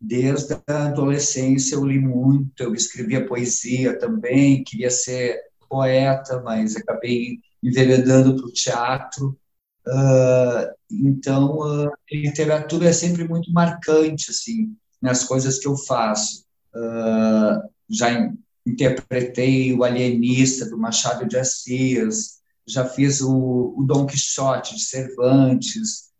Desde 0.00 0.54
a 0.66 0.86
adolescência 0.86 1.74
eu 1.74 1.84
li 1.84 1.98
muito, 1.98 2.62
eu 2.62 2.74
escrevia 2.74 3.26
poesia 3.26 3.98
também, 3.98 4.62
queria 4.62 4.90
ser 4.90 5.40
poeta, 5.68 6.40
mas 6.42 6.76
acabei 6.76 7.40
enveredando 7.62 8.36
para 8.36 8.46
o 8.46 8.52
teatro. 8.52 9.38
Uh, 9.86 10.72
então, 10.90 11.58
uh, 11.58 11.90
literatura 12.12 12.88
é 12.88 12.92
sempre 12.92 13.26
muito 13.26 13.52
marcante, 13.52 14.30
assim, 14.30 14.76
nas 15.00 15.24
coisas 15.24 15.58
que 15.58 15.66
eu 15.66 15.76
faço. 15.76 16.44
Uh, 16.74 17.68
já 17.88 18.32
interpretei 18.64 19.72
o 19.72 19.84
Alienista, 19.84 20.68
do 20.68 20.78
Machado 20.78 21.26
de 21.26 21.36
Assis, 21.36 22.35
já 22.66 22.84
fiz 22.84 23.20
o, 23.20 23.74
o 23.76 23.84
Dom 23.86 24.06
Quixote, 24.06 24.74
de 24.74 24.82
Cervantes, 24.82 26.10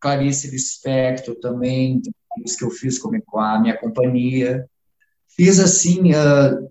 Clarice 0.00 0.50
Lispector 0.50 1.34
também, 1.36 2.00
que 2.00 2.64
eu 2.64 2.70
fiz 2.70 2.98
com 2.98 3.10
a 3.38 3.60
minha 3.60 3.78
companhia. 3.78 4.68
Fiz, 5.28 5.58
assim, 5.58 6.10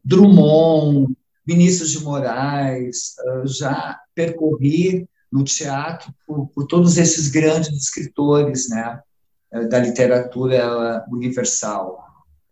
Drummond, 0.04 1.14
Vinícius 1.46 1.92
de 1.92 2.04
Moraes, 2.04 3.16
já 3.46 4.00
percorri 4.14 5.08
no 5.32 5.44
teatro 5.44 6.14
por, 6.28 6.48
por 6.48 6.68
todos 6.68 6.98
esses 6.98 7.30
grandes 7.30 7.72
escritores 7.72 8.70
né, 8.70 9.00
da 9.70 9.80
literatura 9.80 11.06
universal. 11.10 12.04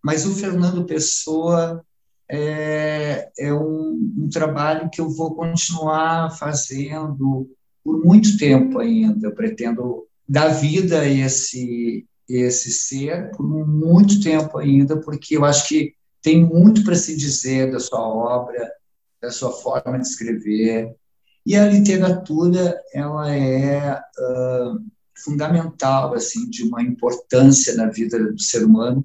Mas 0.01 0.25
o 0.25 0.33
Fernando 0.33 0.85
Pessoa 0.85 1.85
é, 2.31 3.31
é 3.39 3.53
um, 3.53 4.13
um, 4.17 4.29
trabalho 4.29 4.89
que 4.89 5.01
eu 5.01 5.09
vou 5.09 5.36
continuar 5.36 6.38
fazendo 6.38 7.50
por 7.83 8.03
muito 8.05 8.38
tempo 8.38 8.77
ainda. 8.79 9.27
Eu 9.27 9.33
pretendo 9.33 10.05
dar 10.27 10.50
vida 10.50 11.01
a 11.01 11.07
esse, 11.07 12.05
esse 12.29 12.71
ser 12.71 13.31
por 13.31 13.43
muito 13.67 14.21
tempo 14.21 14.59
ainda, 14.59 14.98
porque 14.98 15.38
eu 15.38 15.43
acho 15.43 15.67
que 15.67 15.95
tem 16.21 16.45
muito 16.45 16.83
para 16.83 16.95
se 16.95 17.17
dizer 17.17 17.71
da 17.71 17.79
sua 17.79 18.00
obra, 18.00 18.71
da 19.19 19.31
sua 19.31 19.51
forma 19.51 19.98
de 19.98 20.07
escrever, 20.07 20.95
e 21.45 21.55
a 21.55 21.67
literatura 21.67 22.79
ela 22.93 23.33
é 23.33 23.95
uh, 23.95 24.79
fundamental, 25.24 26.13
assim, 26.13 26.48
de 26.48 26.63
uma 26.63 26.81
importância 26.81 27.75
na 27.75 27.88
vida 27.88 28.19
do 28.19 28.39
ser 28.39 28.63
humano. 28.63 29.03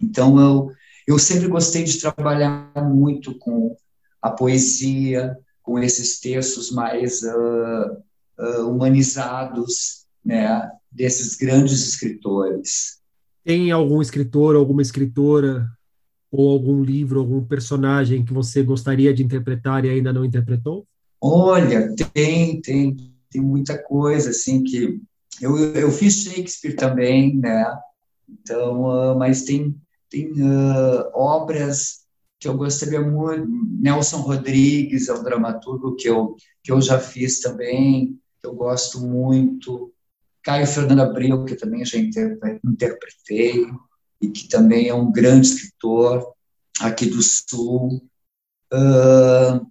Então 0.00 0.40
eu 0.40 0.72
eu 1.06 1.18
sempre 1.18 1.48
gostei 1.48 1.84
de 1.84 2.00
trabalhar 2.00 2.72
muito 2.76 3.36
com 3.38 3.76
a 4.20 4.30
poesia, 4.30 5.36
com 5.62 5.78
esses 5.78 6.20
textos 6.20 6.70
mais 6.70 7.22
uh, 7.22 7.96
uh, 8.38 8.70
humanizados, 8.70 10.06
né, 10.24 10.68
desses 10.90 11.36
grandes 11.36 11.80
escritores. 11.88 13.00
Tem 13.44 13.70
algum 13.70 14.02
escritor, 14.02 14.54
alguma 14.54 14.82
escritora 14.82 15.66
ou 16.30 16.50
algum 16.50 16.82
livro, 16.82 17.20
algum 17.20 17.44
personagem 17.44 18.24
que 18.24 18.32
você 18.32 18.62
gostaria 18.62 19.12
de 19.12 19.22
interpretar 19.22 19.84
e 19.84 19.90
ainda 19.90 20.12
não 20.12 20.24
interpretou? 20.24 20.86
Olha, 21.20 21.94
tem, 22.12 22.60
tem, 22.60 22.96
tem 23.30 23.42
muita 23.42 23.76
coisa, 23.76 24.30
assim, 24.30 24.62
que 24.62 25.00
eu, 25.40 25.56
eu 25.74 25.90
fiz 25.90 26.22
Shakespeare 26.22 26.76
também, 26.76 27.36
né? 27.36 27.66
Então, 28.28 28.82
uh, 28.84 29.18
mas 29.18 29.42
tem, 29.42 29.74
tem 30.10 30.32
uh, 30.32 31.10
obras 31.14 32.00
que 32.38 32.48
eu 32.48 32.56
gostaria 32.56 33.00
muito, 33.00 33.46
Nelson 33.78 34.18
Rodrigues 34.18 35.08
é 35.08 35.14
um 35.14 35.22
dramaturgo 35.22 35.94
que 35.94 36.08
eu, 36.08 36.34
que 36.62 36.72
eu 36.72 36.80
já 36.80 36.98
fiz 36.98 37.40
também, 37.40 38.18
que 38.40 38.46
eu 38.46 38.54
gosto 38.54 39.00
muito, 39.00 39.92
Caio 40.42 40.66
Fernando 40.66 41.00
Abreu, 41.00 41.44
que 41.44 41.54
também 41.54 41.84
já 41.84 41.98
interpretei, 41.98 43.66
e 44.22 44.28
que 44.28 44.48
também 44.48 44.88
é 44.88 44.94
um 44.94 45.12
grande 45.12 45.48
escritor 45.48 46.32
aqui 46.80 47.06
do 47.06 47.20
Sul. 47.22 48.02
Uh, 48.72 49.66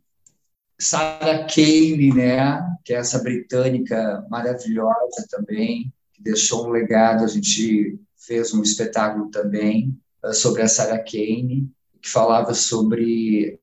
Sarah 0.80 1.48
Kane, 1.48 2.14
né, 2.14 2.62
que 2.86 2.94
é 2.94 2.98
essa 2.98 3.20
britânica 3.20 4.26
maravilhosa 4.30 5.26
também, 5.30 5.92
que 6.14 6.22
deixou 6.22 6.68
um 6.68 6.70
legado, 6.70 7.24
a 7.24 7.28
gente 7.28 8.00
fez 8.16 8.54
um 8.54 8.62
espetáculo 8.62 9.32
também 9.32 10.00
sobre 10.34 10.62
a 10.62 10.68
Sarah 10.68 11.04
Kane, 11.04 11.70
que 12.02 12.10
falava 12.10 12.54
sobre 12.54 13.60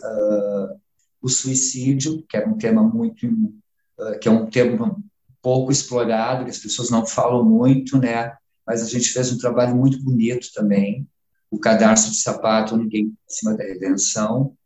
uh, 0.00 0.80
o 1.20 1.28
suicídio, 1.28 2.24
que 2.28 2.36
era 2.36 2.48
um 2.48 2.56
tema 2.56 2.82
muito, 2.82 3.26
uh, 3.26 4.18
que 4.20 4.28
é 4.28 4.30
um 4.30 4.48
tema 4.48 4.96
pouco 5.42 5.72
explorado, 5.72 6.44
que 6.44 6.50
as 6.50 6.58
pessoas 6.58 6.90
não 6.90 7.06
falam 7.06 7.44
muito, 7.44 7.98
né, 7.98 8.34
mas 8.66 8.82
a 8.82 8.86
gente 8.86 9.08
fez 9.08 9.32
um 9.32 9.38
trabalho 9.38 9.74
muito 9.74 10.02
bonito 10.02 10.48
também, 10.54 11.08
o 11.50 11.58
Cadarço 11.58 12.10
de 12.10 12.18
Sapato, 12.18 12.76
Ninguém 12.76 13.12
Acima 13.28 13.56
da 13.56 13.64
Redenção, 13.64 14.56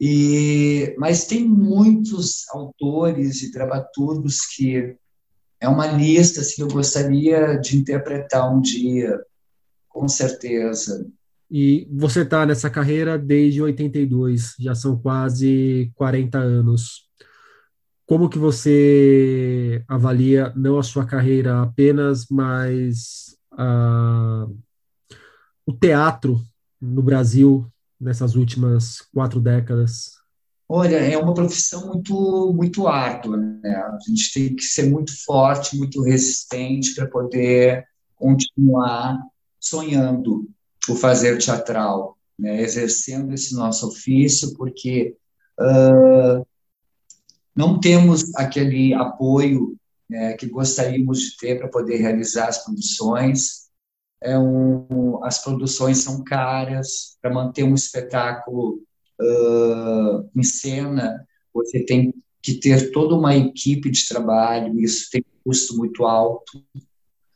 e, 0.00 0.94
mas 0.98 1.26
tem 1.26 1.48
muitos 1.48 2.48
autores 2.50 3.42
e 3.42 3.52
dramaturgos 3.52 4.40
que 4.40 4.96
é 5.60 5.68
uma 5.68 5.86
lista 5.86 6.40
assim, 6.40 6.56
que 6.56 6.62
eu 6.62 6.68
gostaria 6.68 7.56
de 7.56 7.76
interpretar 7.76 8.52
um 8.52 8.60
dia, 8.60 9.16
com 9.92 10.08
certeza. 10.08 11.06
E 11.50 11.86
você 11.92 12.22
está 12.22 12.46
nessa 12.46 12.70
carreira 12.70 13.18
desde 13.18 13.60
82, 13.60 14.54
já 14.58 14.74
são 14.74 14.98
quase 14.98 15.92
40 15.94 16.38
anos. 16.38 17.08
Como 18.06 18.28
que 18.28 18.38
você 18.38 19.84
avalia 19.86 20.50
não 20.56 20.78
a 20.78 20.82
sua 20.82 21.04
carreira 21.04 21.60
apenas, 21.60 22.26
mas 22.30 23.36
uh, 23.52 24.50
o 25.66 25.72
teatro 25.72 26.40
no 26.80 27.02
Brasil 27.02 27.70
nessas 28.00 28.34
últimas 28.34 29.02
quatro 29.14 29.38
décadas? 29.38 30.22
Olha, 30.66 30.96
é 30.96 31.18
uma 31.18 31.34
profissão 31.34 31.88
muito 31.88 32.52
muito 32.54 32.88
árdua, 32.88 33.36
né? 33.36 33.74
A 33.74 33.98
gente 34.08 34.32
tem 34.32 34.56
que 34.56 34.62
ser 34.62 34.88
muito 34.88 35.12
forte, 35.24 35.76
muito 35.76 36.02
resistente 36.02 36.94
para 36.94 37.06
poder 37.06 37.84
continuar 38.16 39.18
sonhando 39.62 40.48
o 40.88 40.96
fazer 40.96 41.38
teatral, 41.38 42.18
né? 42.38 42.60
exercendo 42.60 43.32
esse 43.32 43.54
nosso 43.54 43.86
ofício, 43.86 44.54
porque 44.54 45.16
uh, 45.58 46.46
não 47.54 47.78
temos 47.78 48.34
aquele 48.34 48.92
apoio 48.92 49.76
né, 50.10 50.34
que 50.34 50.46
gostaríamos 50.46 51.20
de 51.20 51.36
ter 51.36 51.58
para 51.58 51.68
poder 51.68 51.96
realizar 51.98 52.48
as 52.48 52.64
produções 52.64 53.62
é 54.22 54.38
um, 54.38 55.22
as 55.24 55.42
produções 55.42 55.98
são 55.98 56.22
caras, 56.22 57.16
para 57.20 57.32
manter 57.32 57.64
um 57.64 57.74
espetáculo 57.74 58.80
uh, 59.20 60.30
em 60.34 60.42
cena, 60.42 61.26
você 61.52 61.84
tem 61.84 62.14
que 62.40 62.54
ter 62.54 62.90
toda 62.92 63.14
uma 63.14 63.36
equipe 63.36 63.90
de 63.90 64.08
trabalho, 64.08 64.78
isso 64.80 65.08
tem 65.10 65.22
um 65.22 65.50
custo 65.50 65.76
muito 65.76 66.04
alto. 66.04 66.64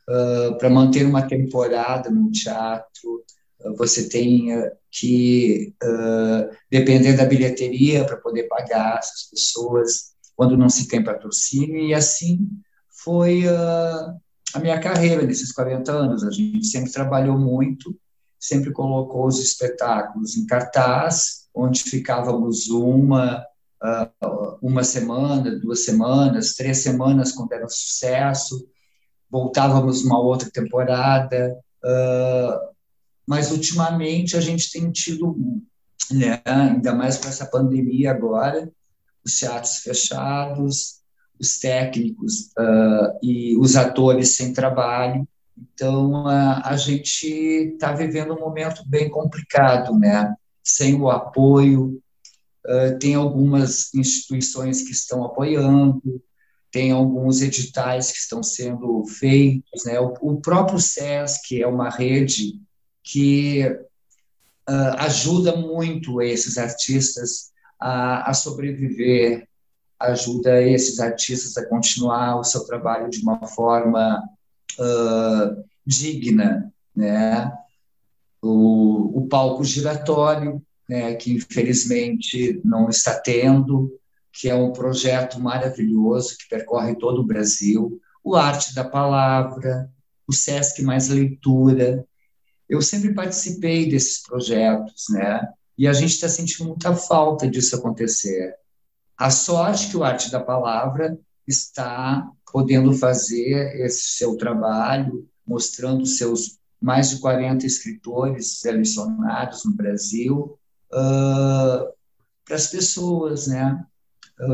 Uh, 0.09 0.57
para 0.57 0.71
manter 0.71 1.05
uma 1.05 1.27
temporada 1.27 2.09
no 2.11 2.31
teatro, 2.31 3.25
uh, 3.61 3.75
você 3.77 4.09
tem 4.09 4.49
que 4.89 5.75
depender 6.71 7.15
da 7.15 7.25
bilheteria 7.25 8.05
para 8.05 8.17
poder 8.17 8.45
pagar 8.45 8.99
essas 8.99 9.25
pessoas 9.29 10.15
quando 10.37 10.57
não 10.57 10.69
se 10.69 10.87
tem 10.87 11.03
patrocínio, 11.03 11.81
e 11.81 11.93
assim 11.93 12.49
foi 13.05 13.45
a 13.49 14.59
minha 14.61 14.79
carreira 14.81 15.23
nesses 15.23 15.53
40 15.53 15.93
anos. 15.93 16.25
A 16.25 16.31
gente 16.31 16.67
sempre 16.67 16.91
trabalhou 16.93 17.39
muito, 17.39 17.95
sempre 18.39 18.73
colocou 18.73 19.27
os 19.27 19.39
espetáculos 19.39 20.37
em 20.37 20.47
cartaz, 20.47 21.49
onde 21.55 21.83
ficávamos 21.83 22.69
uma, 22.69 23.45
uma 24.63 24.85
semana, 24.85 25.59
duas 25.59 25.85
semanas, 25.85 26.55
três 26.55 26.79
semanas 26.79 27.33
quando 27.33 27.53
era 27.53 27.67
um 27.67 27.69
sucesso, 27.69 28.67
voltávamos 29.31 30.05
uma 30.05 30.19
outra 30.19 30.51
temporada, 30.51 31.57
uh, 31.85 32.75
mas 33.27 33.51
ultimamente 33.51 34.37
a 34.37 34.41
gente 34.41 34.71
tem 34.71 34.91
tido, 34.91 35.37
né, 36.11 36.41
ainda 36.45 36.95
mais 36.95 37.19
com 37.19 37.29
essa 37.29 37.47
pandemia 37.47 38.13
agora, 38.13 38.71
os 39.25 39.39
teatros 39.39 39.79
fechados, 39.79 41.01
os 41.39 41.59
técnicos 41.59 42.53
uh, 42.59 43.19
e 43.23 43.57
os 43.59 43.77
atores 43.77 44.37
sem 44.37 44.53
trabalho. 44.53 45.27
Então, 45.57 46.25
uh, 46.25 46.61
a 46.63 46.77
gente 46.77 47.27
está 47.27 47.93
vivendo 47.93 48.35
um 48.35 48.41
momento 48.41 48.83
bem 48.87 49.09
complicado, 49.09 49.99
né? 49.99 50.35
Sem 50.63 50.95
o 51.01 51.11
apoio, 51.11 52.01
uh, 52.67 52.99
tem 52.99 53.15
algumas 53.15 53.93
instituições 53.95 54.83
que 54.83 54.93
estão 54.93 55.25
apoiando, 55.25 56.23
tem 56.77 56.93
alguns 56.93 57.41
editais 57.41 58.13
que 58.13 58.19
estão 58.19 58.43
sendo 58.43 59.03
feitos, 59.07 59.87
né? 59.87 59.99
O, 59.99 60.13
o 60.21 60.41
próprio 60.43 60.79
SESC 60.79 61.63
é 61.63 61.67
uma 61.67 61.89
rede 61.89 62.61
que 63.03 63.63
ajuda 64.99 65.57
muito 65.57 66.21
esses 66.21 66.59
artistas 66.59 67.51
a, 67.81 68.29
a 68.31 68.35
sobreviver 68.35 69.49
ajuda 69.99 70.63
esses 70.63 71.01
artistas 71.01 71.57
a 71.57 71.67
continuar 71.67 72.39
o 72.39 72.45
seu 72.45 72.67
trabalho 72.67 73.09
de 73.09 73.23
uma 73.23 73.47
forma 73.47 74.23
uh, 74.79 75.65
digna, 75.87 76.71
né? 76.95 77.51
O, 78.43 79.21
o 79.21 79.29
palco 79.29 79.65
giratório, 79.65 80.63
né, 80.87 81.15
que 81.15 81.33
infelizmente 81.33 82.61
não 82.63 82.91
está 82.91 83.19
tendo, 83.19 83.99
que 84.37 84.51
é 84.51 84.55
um 84.55 84.71
projeto 84.71 85.41
maravilhoso 85.41 86.37
que 86.37 86.49
percorre 86.49 86.95
todo 86.95 87.23
o 87.23 87.27
Brasil, 87.27 87.99
o 88.23 88.37
Arte 88.37 88.75
da 88.75 88.85
Palavra, 88.85 89.91
o 90.29 90.33
Sesc 90.33 90.83
Mais 90.83 91.09
Leitura. 91.09 92.07
Eu 92.69 92.83
sempre 92.83 93.15
participei 93.15 93.89
desses 93.89 94.23
projetos, 94.23 95.07
né? 95.11 95.41
E 95.79 95.89
a 95.89 95.93
gente 95.95 96.13
está 96.13 96.29
sentindo 96.29 96.69
muita 96.69 96.95
falta 96.95 97.49
disso 97.49 97.77
acontecer. 97.77 98.55
A 99.17 99.31
sorte 99.31 99.89
que 99.89 99.97
o 99.97 100.05
Arte 100.05 100.31
da 100.31 100.41
Palavra 100.41 101.19
está 101.47 102.31
podendo 102.53 102.93
fazer 102.93 103.81
esse 103.81 104.17
seu 104.19 104.37
trabalho, 104.37 105.27
mostrando 105.47 106.05
seus 106.05 106.59
mais 106.81 107.09
de 107.11 107.21
40 107.21 107.65
escritores 107.65 108.59
selecionados 108.59 109.65
no 109.65 109.73
Brasil 109.73 110.59
uh, 110.93 111.89
para 112.45 112.57
as 112.57 112.67
pessoas, 112.67 113.47
né? 113.47 113.83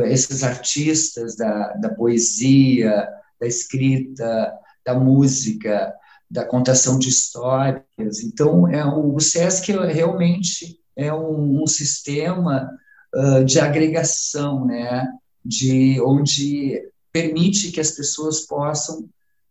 Esses 0.05 0.43
artistas 0.43 1.37
da, 1.37 1.73
da 1.75 1.89
poesia, 1.89 3.09
da 3.41 3.47
escrita, 3.47 4.53
da 4.85 4.95
música, 4.95 5.93
da 6.31 6.45
contação 6.45 6.99
de 6.99 7.09
histórias. 7.09 8.21
Então, 8.25 8.69
é, 8.69 8.85
o 8.85 9.19
SESC 9.19 9.73
realmente 9.73 10.79
é 10.97 11.13
um, 11.13 11.63
um 11.63 11.67
sistema 11.67 12.71
uh, 13.15 13.45
de 13.45 13.59
agregação, 13.61 14.65
né? 14.65 15.07
de 15.45 16.01
onde 16.01 16.81
permite 17.13 17.73
que 17.73 17.81
as 17.81 17.91
pessoas 17.91 18.47
possam 18.47 19.09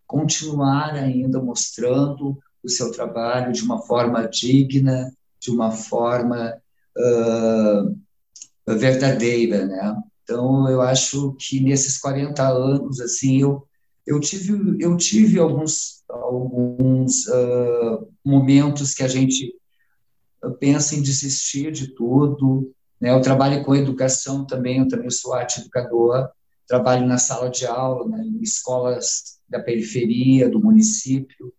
continuar 0.07 0.95
ainda 0.95 1.41
mostrando 1.41 2.37
o 2.63 2.69
seu 2.69 2.91
trabalho 2.91 3.51
de 3.51 3.61
uma 3.63 3.81
forma 3.81 4.27
digna, 4.27 5.11
de 5.39 5.51
uma 5.51 5.71
forma 5.71 6.53
uh, 6.97 7.97
verdadeira, 8.67 9.65
né? 9.65 9.95
Então, 10.31 10.69
eu 10.69 10.79
acho 10.79 11.35
que 11.37 11.59
nesses 11.59 11.97
40 11.97 12.47
anos, 12.47 13.01
assim, 13.01 13.41
eu, 13.41 13.67
eu 14.07 14.17
tive, 14.17 14.77
eu 14.79 14.95
tive 14.95 15.37
alguns, 15.37 16.05
alguns 16.07 17.27
uh, 17.27 18.07
momentos 18.23 18.93
que 18.93 19.03
a 19.03 19.09
gente 19.09 19.53
pensa 20.57 20.95
em 20.95 21.01
desistir 21.01 21.69
de 21.73 21.93
tudo. 21.93 22.73
Né? 22.99 23.11
Eu 23.11 23.21
trabalho 23.21 23.61
com 23.65 23.75
educação 23.75 24.45
também, 24.45 24.79
eu 24.79 24.87
também 24.87 25.09
sou 25.09 25.33
arte 25.33 25.59
educador, 25.59 26.29
trabalho 26.65 27.05
na 27.05 27.17
sala 27.17 27.49
de 27.49 27.65
aula, 27.65 28.07
né, 28.07 28.23
em 28.23 28.41
escolas 28.41 29.37
da 29.49 29.59
periferia, 29.59 30.47
do 30.47 30.61
município, 30.61 31.53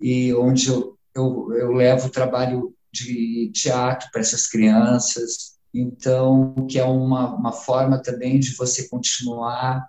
e 0.00 0.32
onde 0.34 0.68
eu, 0.68 0.96
eu, 1.12 1.52
eu 1.54 1.72
levo 1.72 2.06
o 2.06 2.12
trabalho 2.12 2.72
de 2.92 3.50
teatro 3.52 4.08
para 4.12 4.20
essas 4.20 4.46
crianças, 4.46 5.51
então, 5.74 6.66
que 6.68 6.78
é 6.78 6.84
uma, 6.84 7.34
uma 7.34 7.52
forma 7.52 7.98
também 7.98 8.38
de 8.38 8.54
você 8.54 8.88
continuar 8.88 9.88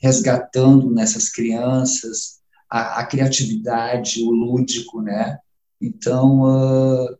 resgatando 0.00 0.90
nessas 0.90 1.28
crianças 1.28 2.40
a, 2.68 3.00
a 3.00 3.06
criatividade, 3.06 4.22
o 4.22 4.30
lúdico, 4.30 5.00
né? 5.00 5.38
Então, 5.80 6.42
uh, 6.42 7.18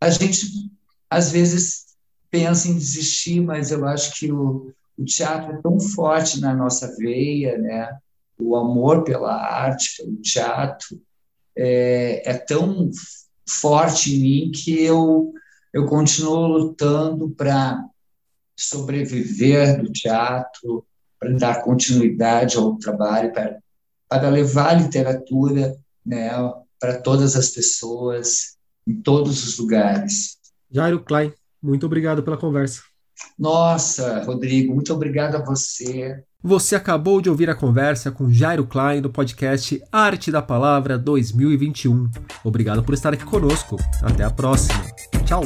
a 0.00 0.10
gente 0.10 0.70
às 1.10 1.30
vezes 1.30 1.86
pensa 2.30 2.68
em 2.68 2.74
desistir, 2.74 3.40
mas 3.40 3.70
eu 3.70 3.86
acho 3.86 4.18
que 4.18 4.30
o, 4.30 4.72
o 4.96 5.04
teatro 5.04 5.54
é 5.54 5.62
tão 5.62 5.80
forte 5.80 6.40
na 6.40 6.54
nossa 6.54 6.94
veia, 6.96 7.56
né? 7.56 7.96
O 8.38 8.56
amor 8.56 9.04
pela 9.04 9.32
arte, 9.32 9.96
pelo 9.96 10.16
teatro, 10.20 11.00
é, 11.56 12.30
é 12.30 12.34
tão 12.34 12.90
forte 13.48 14.14
em 14.14 14.20
mim 14.20 14.52
que 14.52 14.80
eu 14.82 15.32
eu 15.72 15.86
continuo 15.86 16.46
lutando 16.46 17.30
para 17.30 17.84
sobreviver 18.56 19.80
do 19.80 19.92
teatro, 19.92 20.84
para 21.18 21.32
dar 21.32 21.62
continuidade 21.62 22.56
ao 22.56 22.76
trabalho, 22.76 23.32
para, 23.32 23.58
para 24.08 24.28
levar 24.28 24.70
a 24.70 24.80
literatura 24.80 25.76
né, 26.04 26.30
para 26.80 27.00
todas 27.00 27.36
as 27.36 27.50
pessoas, 27.50 28.56
em 28.86 29.00
todos 29.00 29.46
os 29.46 29.58
lugares. 29.58 30.38
Jairo 30.70 31.04
Klein, 31.04 31.32
muito 31.62 31.86
obrigado 31.86 32.22
pela 32.22 32.36
conversa. 32.36 32.82
Nossa, 33.38 34.22
Rodrigo, 34.22 34.74
muito 34.74 34.92
obrigado 34.92 35.36
a 35.36 35.44
você. 35.44 36.22
Você 36.42 36.76
acabou 36.76 37.20
de 37.20 37.28
ouvir 37.28 37.50
a 37.50 37.54
conversa 37.54 38.12
com 38.12 38.30
Jairo 38.30 38.64
Klein 38.64 39.02
do 39.02 39.10
podcast 39.10 39.82
Arte 39.90 40.30
da 40.30 40.40
Palavra 40.40 40.96
2021. 40.96 42.08
Obrigado 42.44 42.80
por 42.84 42.94
estar 42.94 43.12
aqui 43.12 43.24
conosco. 43.24 43.76
Até 44.02 44.22
a 44.22 44.30
próxima. 44.30 44.84
Tchau. 45.26 45.42